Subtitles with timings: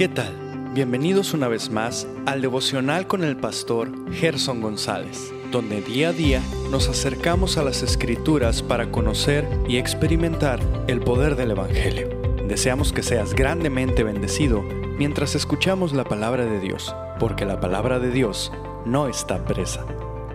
[0.00, 0.34] ¿Qué tal?
[0.72, 6.42] Bienvenidos una vez más al devocional con el pastor Gerson González, donde día a día
[6.70, 10.58] nos acercamos a las escrituras para conocer y experimentar
[10.88, 12.08] el poder del Evangelio.
[12.48, 14.62] Deseamos que seas grandemente bendecido
[14.96, 18.50] mientras escuchamos la palabra de Dios, porque la palabra de Dios
[18.86, 19.84] no está presa.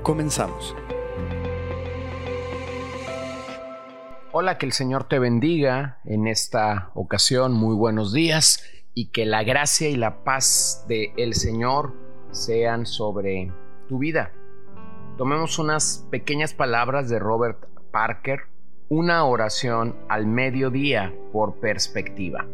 [0.03, 0.75] Comenzamos.
[4.31, 7.53] Hola, que el Señor te bendiga en esta ocasión.
[7.53, 8.61] Muy buenos días
[8.95, 11.93] y que la gracia y la paz del el Señor
[12.31, 13.51] sean sobre
[13.87, 14.31] tu vida.
[15.17, 18.47] Tomemos unas pequeñas palabras de Robert Parker,
[18.87, 22.45] una oración al mediodía por perspectiva.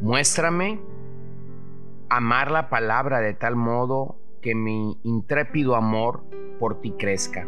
[0.00, 0.80] Muéstrame
[2.08, 6.24] amar la palabra de tal modo que mi intrépido amor
[6.58, 7.46] por ti crezca.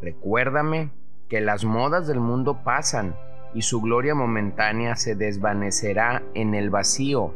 [0.00, 0.90] Recuérdame
[1.28, 3.14] que las modas del mundo pasan
[3.54, 7.34] y su gloria momentánea se desvanecerá en el vacío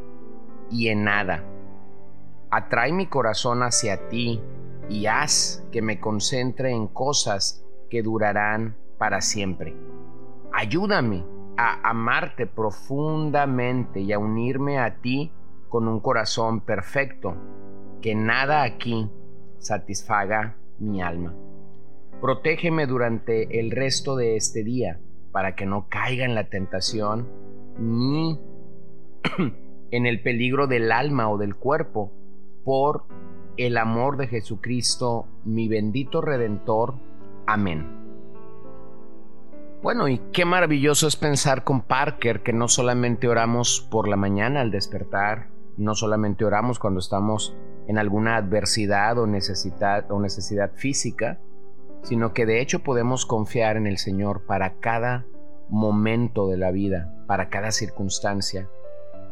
[0.71, 1.45] y en nada.
[2.51, 4.41] Atrae mi corazón hacia ti
[4.89, 9.75] y haz que me concentre en cosas que durarán para siempre.
[10.53, 11.25] Ayúdame
[11.57, 15.33] a amarte profundamente y a unirme a ti
[15.69, 17.35] con un corazón perfecto,
[18.01, 19.11] que nada aquí
[19.59, 21.35] satisfaga mi alma.
[22.21, 25.01] Protégeme durante el resto de este día
[25.35, 27.29] para que no caiga en la tentación
[27.77, 28.41] ni
[29.91, 32.13] en el peligro del alma o del cuerpo
[32.65, 33.07] por
[33.57, 36.95] el amor de Jesucristo, mi bendito Redentor.
[37.49, 37.85] Amén.
[39.83, 44.61] Bueno, y qué maravilloso es pensar con Parker que no solamente oramos por la mañana
[44.61, 47.57] al despertar, no solamente oramos cuando estamos
[47.89, 51.41] en alguna adversidad o necesidad, o necesidad física,
[52.05, 55.27] sino que de hecho podemos confiar en el Señor para cada
[55.71, 58.69] momento de la vida, para cada circunstancia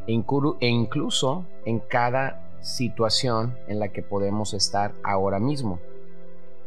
[0.06, 0.14] e,
[0.60, 5.80] e incluso en cada situación en la que podemos estar ahora mismo.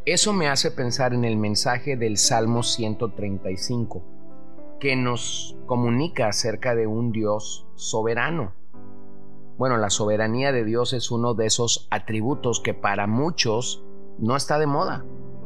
[0.05, 4.03] Eso me hace pensar en el mensaje del Salmo 135,
[4.79, 8.53] que nos comunica acerca de un Dios soberano.
[9.57, 13.83] Bueno, la soberanía de Dios es uno de esos atributos que para muchos
[14.19, 15.03] no está de moda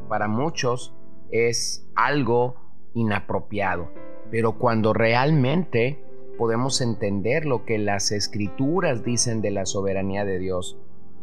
[0.10, 0.94] para muchos
[1.32, 2.56] es algo
[2.94, 3.90] inapropiado.
[4.32, 6.04] Pero cuando realmente
[6.38, 10.78] podemos entender lo que las escrituras dicen de la soberanía de Dios,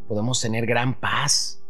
[0.08, 1.62] podemos tener gran paz,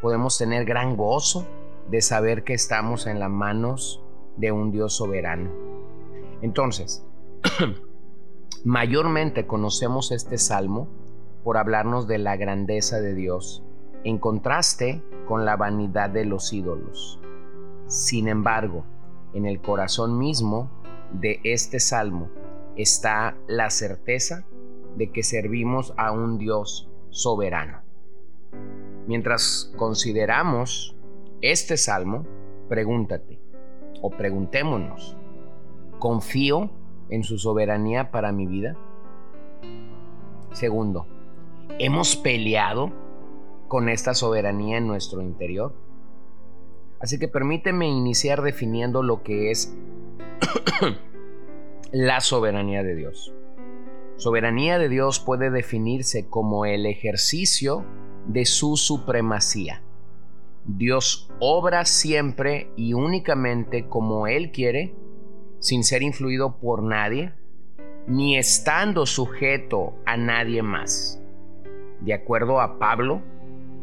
[0.00, 1.46] podemos tener gran gozo
[1.90, 4.02] de saber que estamos en las manos
[4.36, 5.50] de un Dios soberano.
[6.40, 7.04] Entonces,
[8.64, 10.88] mayormente conocemos este salmo
[11.42, 13.64] por hablarnos de la grandeza de Dios
[14.04, 17.20] en contraste con la vanidad de los ídolos.
[17.86, 18.84] Sin embargo,
[19.32, 20.68] en el corazón mismo
[21.12, 22.28] de este salmo
[22.74, 24.44] está la certeza
[24.96, 27.78] de que servimos a un Dios soberano.
[29.06, 30.96] Mientras consideramos
[31.42, 32.26] este salmo,
[32.68, 33.40] pregúntate
[34.02, 35.16] o preguntémonos,
[36.00, 36.72] ¿confío
[37.08, 38.76] en su soberanía para mi vida?
[40.50, 41.06] Segundo,
[41.78, 42.90] ¿hemos peleado
[43.70, 45.72] con esta soberanía en nuestro interior.
[46.98, 49.72] Así que permíteme iniciar definiendo lo que es
[51.92, 53.32] la soberanía de Dios.
[54.16, 57.84] Soberanía de Dios puede definirse como el ejercicio
[58.26, 59.84] de su supremacía.
[60.64, 64.96] Dios obra siempre y únicamente como Él quiere,
[65.60, 67.34] sin ser influido por nadie,
[68.08, 71.22] ni estando sujeto a nadie más.
[72.00, 73.22] De acuerdo a Pablo,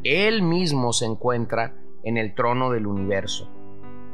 [0.08, 3.50] él mismo se encuentra en el trono del universo,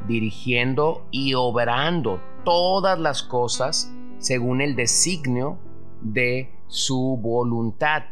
[0.06, 5.58] dirigiendo y obrando todas las cosas según el designio
[6.00, 8.04] de su voluntad.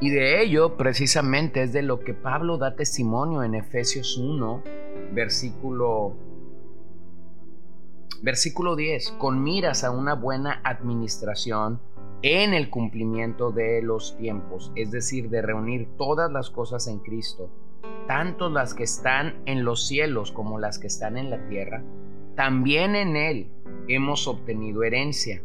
[0.00, 4.62] Y de ello precisamente es de lo que Pablo da testimonio en Efesios 1,
[5.12, 6.16] versículo
[8.22, 11.80] versículo 10, con miras a una buena administración
[12.22, 17.50] en el cumplimiento de los tiempos, es decir, de reunir todas las cosas en Cristo,
[18.06, 21.82] tanto las que están en los cielos como las que están en la tierra,
[22.36, 23.50] también en Él
[23.88, 25.42] hemos obtenido herencia,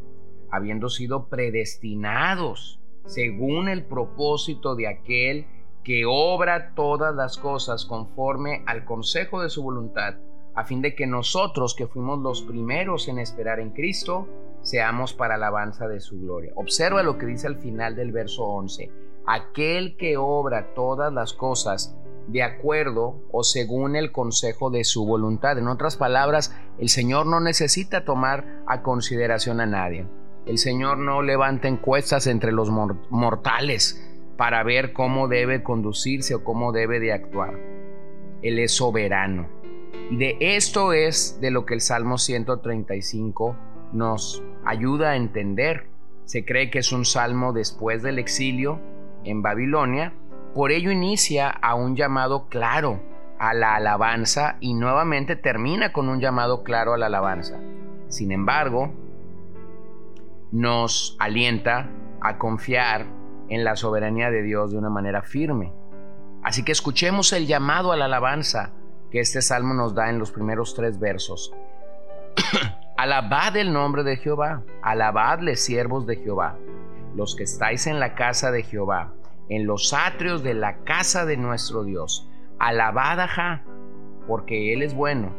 [0.51, 5.45] habiendo sido predestinados según el propósito de aquel
[5.83, 10.15] que obra todas las cosas conforme al consejo de su voluntad,
[10.55, 14.27] a fin de que nosotros que fuimos los primeros en esperar en Cristo,
[14.65, 16.51] seamos para alabanza de su gloria.
[16.55, 18.91] Observa lo que dice al final del verso 11.
[19.27, 21.95] Aquel que obra todas las cosas
[22.27, 25.59] de acuerdo o según el consejo de su voluntad.
[25.59, 30.07] En otras palabras, el Señor no necesita tomar a consideración a nadie.
[30.47, 34.03] El Señor no levanta encuestas entre los mortales
[34.35, 37.53] para ver cómo debe conducirse o cómo debe de actuar.
[38.41, 39.47] Él es soberano.
[40.09, 43.55] Y de esto es de lo que el Salmo 135
[43.93, 45.89] nos ayuda a entender.
[46.25, 48.79] Se cree que es un salmo después del exilio
[49.23, 50.13] en Babilonia.
[50.53, 53.01] Por ello inicia a un llamado claro
[53.39, 57.59] a la alabanza y nuevamente termina con un llamado claro a la alabanza.
[58.07, 58.93] Sin embargo,
[60.51, 61.89] nos alienta
[62.21, 63.05] a confiar
[63.49, 65.73] en la soberanía de Dios de una manera firme.
[66.43, 68.73] Así que escuchemos el llamado a la alabanza
[69.11, 71.53] que este salmo nos da en los primeros tres versos.
[73.05, 76.57] Alabad el nombre de Jehová, alabadle siervos de Jehová,
[77.15, 79.13] los que estáis en la casa de Jehová,
[79.47, 82.27] en los atrios de la casa de nuestro Dios.
[82.57, 83.63] Alabad a
[84.25, 85.31] porque Él es bueno.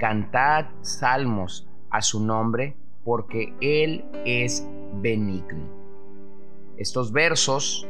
[0.00, 5.64] Cantad salmos a su nombre, porque Él es benigno.
[6.76, 7.86] Estos versos,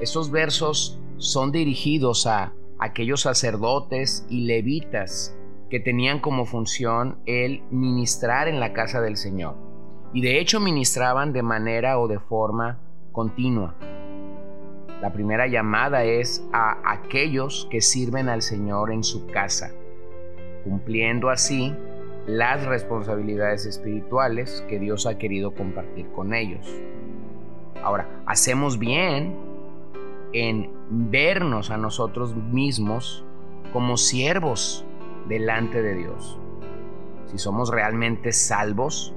[0.00, 5.35] estos versos son dirigidos a aquellos sacerdotes y levitas
[5.70, 9.56] que tenían como función el ministrar en la casa del Señor.
[10.12, 12.78] Y de hecho ministraban de manera o de forma
[13.12, 13.74] continua.
[15.00, 19.72] La primera llamada es a aquellos que sirven al Señor en su casa,
[20.64, 21.74] cumpliendo así
[22.26, 26.66] las responsabilidades espirituales que Dios ha querido compartir con ellos.
[27.82, 29.36] Ahora, hacemos bien
[30.32, 33.24] en vernos a nosotros mismos
[33.72, 34.85] como siervos
[35.28, 36.38] delante de Dios.
[37.26, 39.14] Si somos realmente salvos,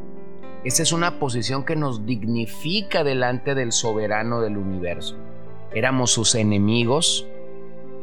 [0.63, 5.15] esa es una posición que nos dignifica delante del soberano del universo.
[5.73, 7.27] Éramos sus enemigos,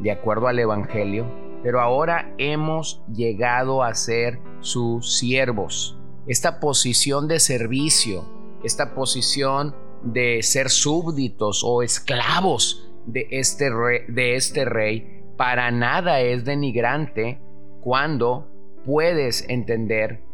[0.00, 1.26] de acuerdo al Evangelio,
[1.62, 5.98] pero ahora hemos llegado a ser sus siervos.
[6.26, 8.24] Esta posición de servicio,
[8.62, 16.20] esta posición de ser súbditos o esclavos de este rey, de este rey para nada
[16.20, 17.40] es denigrante
[17.86, 18.48] cuando
[18.84, 20.24] puedes entender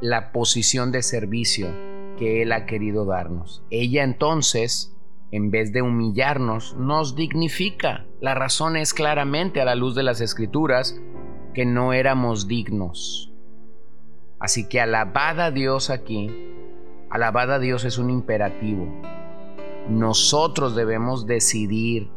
[0.00, 1.68] la posición de servicio
[2.18, 3.62] que Él ha querido darnos.
[3.70, 4.92] Ella entonces
[5.30, 8.06] en vez de humillarnos, nos dignifica.
[8.20, 11.00] La razón es claramente a la luz de las escrituras
[11.54, 13.32] que no éramos dignos.
[14.40, 16.28] Así que alabad a Dios aquí,
[17.08, 18.86] alabad a Dios es un imperativo.
[19.88, 22.10] Nosotros debemos decidir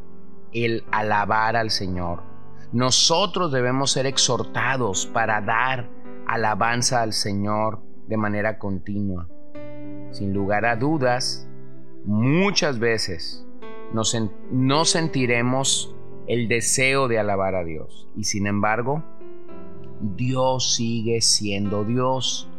[0.52, 2.35] el alabar al Señor.
[2.72, 5.90] Nosotros debemos ser exhortados para dar
[6.28, 9.28] alabanza al Señor de manera continua.
[10.12, 11.48] Sin lugar a dudas,
[12.06, 13.46] muchas veces
[14.52, 15.96] no sentiremos
[16.28, 18.08] el deseo de alabar a Dios.
[18.16, 19.04] Y sin embargo,
[20.02, 22.50] Dios sigue siendo Dios.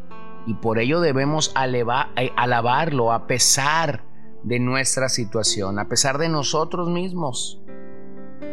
[0.47, 4.05] Y por ello debemos eh, alabarlo a pesar
[4.43, 7.61] de nuestra situación, a pesar de nosotros mismos.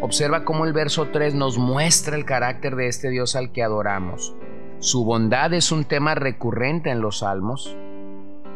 [0.03, 4.35] Observa cómo el verso 3 nos muestra el carácter de este Dios al que adoramos.
[4.79, 7.77] Su bondad es un tema recurrente en los salmos.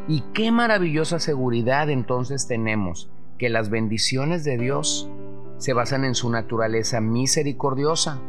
[0.10, 5.10] Y qué maravillosa seguridad entonces tenemos que las bendiciones de Dios
[5.58, 8.20] se basan en su naturaleza misericordiosa.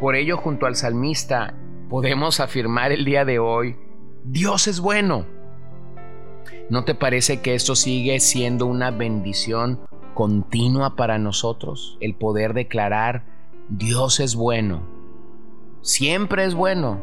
[0.00, 1.52] Por ello, junto al salmista,
[1.90, 3.76] podemos afirmar el día de hoy,
[4.24, 5.26] Dios es bueno.
[6.70, 9.80] ¿No te parece que esto sigue siendo una bendición
[10.14, 11.98] continua para nosotros?
[12.00, 13.24] El poder declarar,
[13.68, 14.82] Dios es bueno.
[15.82, 17.00] Siempre es bueno.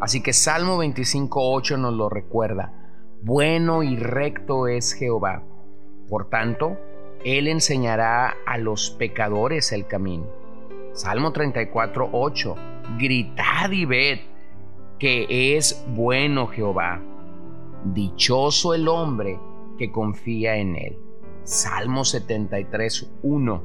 [0.00, 2.72] Así que Salmo 25.8 nos lo recuerda.
[3.22, 5.42] Bueno y recto es Jehová.
[6.08, 6.78] Por tanto,
[7.24, 10.26] Él enseñará a los pecadores el camino.
[10.92, 12.98] Salmo 34.8.
[12.98, 14.18] Gritad y ved
[14.98, 17.00] que es bueno Jehová.
[17.84, 19.38] Dichoso el hombre
[19.78, 21.07] que confía en Él.
[21.48, 23.62] Salmo 73.1.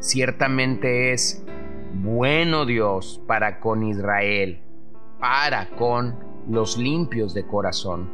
[0.00, 1.42] Ciertamente es
[1.94, 4.60] bueno Dios para con Israel
[5.18, 8.10] para con los limpios de corazón.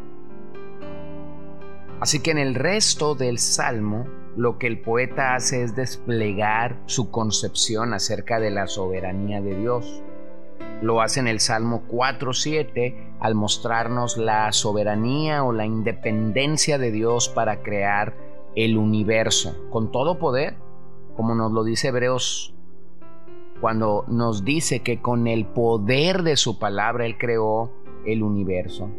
[1.99, 4.07] Así que en el resto del salmo,
[4.37, 10.01] lo que el poeta hace es desplegar su concepción acerca de la soberanía de Dios.
[10.81, 17.29] Lo hace en el Salmo 4.7 al mostrarnos la soberanía o la independencia de Dios
[17.29, 20.57] para crear el universo con todo poder,
[21.17, 22.55] como nos lo dice Hebreos
[23.61, 27.71] cuando nos dice que con el poder de su palabra Él creó
[28.05, 28.91] el universo.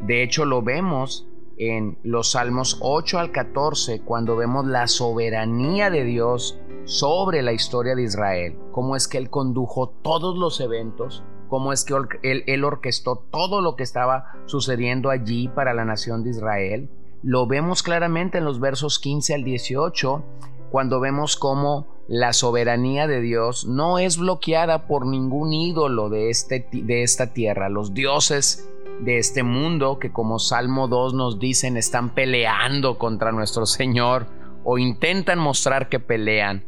[0.00, 6.04] De hecho, lo vemos en los Salmos 8 al 14, cuando vemos la soberanía de
[6.04, 11.72] Dios sobre la historia de Israel, cómo es que Él condujo todos los eventos cómo
[11.72, 16.30] es que él, él, orquestó todo lo que estaba sucediendo allí para la nación de
[16.30, 16.90] Israel.
[17.22, 20.24] Lo vemos claramente en los versos 15 al 18,
[20.70, 26.66] cuando vemos cómo la soberanía de Dios no es bloqueada por ningún ídolo de, este,
[26.72, 27.68] de esta tierra.
[27.68, 28.68] Los dioses
[29.00, 34.26] de este mundo que como Salmo 2 nos dicen están peleando contra nuestro Señor
[34.64, 36.64] o intentan mostrar que pelean,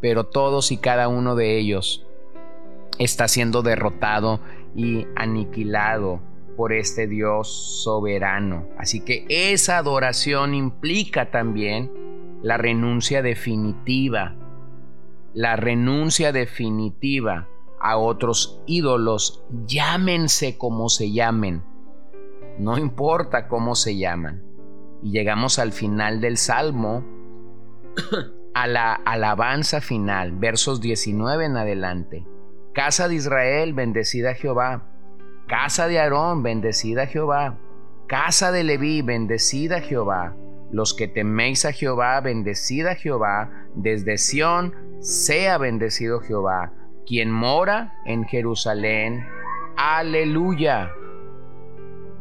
[0.00, 2.06] pero todos y cada uno de ellos
[2.98, 4.40] está siendo derrotado
[4.74, 6.20] y aniquilado
[6.56, 8.68] por este Dios soberano.
[8.78, 11.90] Así que esa adoración implica también
[12.42, 14.36] la renuncia definitiva,
[15.32, 17.48] la renuncia definitiva
[17.80, 21.62] a otros ídolos, llámense como se llamen,
[22.58, 24.42] no importa cómo se llaman.
[25.02, 27.04] Y llegamos al final del Salmo,
[28.54, 32.26] a la alabanza final, versos 19 en adelante.
[32.72, 34.93] Casa de Israel, bendecida Jehová.
[35.46, 37.58] Casa de Aarón, bendecida Jehová.
[38.06, 40.34] Casa de Leví, bendecida Jehová.
[40.70, 43.50] Los que teméis a Jehová, bendecida Jehová.
[43.74, 46.72] Desde Sión, sea bendecido Jehová.
[47.06, 49.26] Quien mora en Jerusalén,
[49.76, 50.90] aleluya.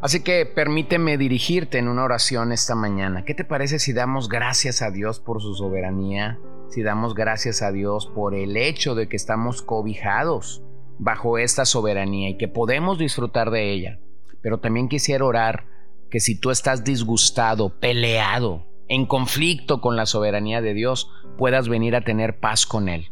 [0.01, 3.23] Así que permíteme dirigirte en una oración esta mañana.
[3.23, 6.39] ¿Qué te parece si damos gracias a Dios por su soberanía?
[6.67, 10.61] Si damos gracias a Dios por el hecho de que estamos cobijados
[10.97, 13.99] bajo esta soberanía y que podemos disfrutar de ella.
[14.41, 15.65] Pero también quisiera orar
[16.09, 21.95] que si tú estás disgustado, peleado, en conflicto con la soberanía de Dios, puedas venir
[21.95, 23.07] a tener paz con Él.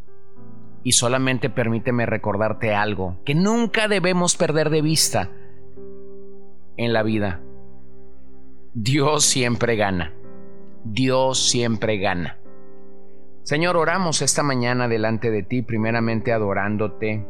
[0.84, 5.30] Y solamente permíteme recordarte algo que nunca debemos perder de vista
[6.78, 7.42] en la vida.
[8.74, 10.14] Dios siempre gana.
[10.84, 12.38] Dios siempre gana.
[13.44, 17.26] Señor, oramos esta mañana delante de ti, primeramente adorándote,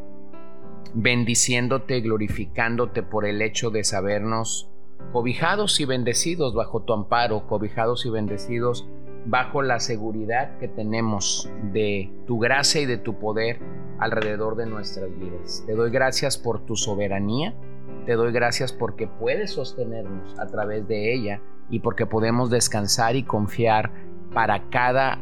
[0.93, 4.69] bendiciéndote, glorificándote por el hecho de sabernos
[5.11, 8.88] cobijados y bendecidos bajo tu amparo, cobijados y bendecidos
[9.25, 13.59] bajo la seguridad que tenemos de tu gracia y de tu poder
[14.00, 15.63] alrededor de nuestras vidas.
[15.65, 17.55] Te doy gracias por tu soberanía
[18.05, 23.23] te doy gracias porque puedes sostenernos a través de ella y porque podemos descansar y
[23.23, 23.91] confiar
[24.33, 25.19] para cada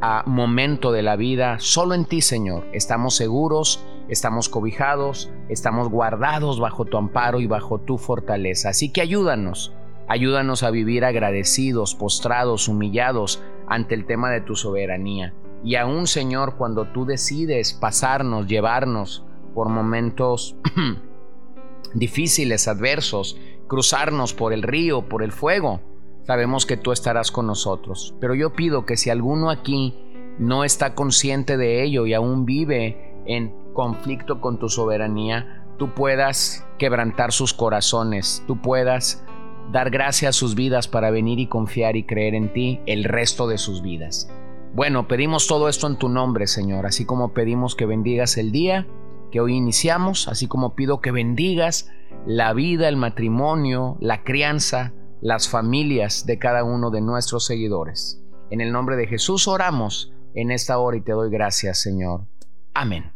[0.00, 2.66] ah, momento de la vida solo en ti, Señor.
[2.72, 8.70] Estamos seguros, estamos cobijados, estamos guardados bajo tu amparo y bajo tu fortaleza.
[8.70, 9.74] Así que ayúdanos,
[10.08, 15.34] ayúdanos a vivir agradecidos, postrados, humillados ante el tema de tu soberanía.
[15.64, 20.56] Y aún, Señor, cuando tú decides pasarnos, llevarnos por momentos
[21.94, 25.80] difíciles, adversos, cruzarnos por el río, por el fuego,
[26.24, 28.14] sabemos que tú estarás con nosotros.
[28.20, 29.98] Pero yo pido que si alguno aquí
[30.38, 36.66] no está consciente de ello y aún vive en conflicto con tu soberanía, tú puedas
[36.78, 39.22] quebrantar sus corazones, tú puedas
[39.70, 43.46] dar gracias a sus vidas para venir y confiar y creer en ti el resto
[43.46, 44.28] de sus vidas.
[44.74, 48.86] Bueno, pedimos todo esto en tu nombre, Señor, así como pedimos que bendigas el día
[49.30, 51.90] que hoy iniciamos, así como pido que bendigas
[52.26, 58.22] la vida, el matrimonio, la crianza, las familias de cada uno de nuestros seguidores.
[58.50, 62.26] En el nombre de Jesús oramos en esta hora y te doy gracias, Señor.
[62.72, 63.15] Amén.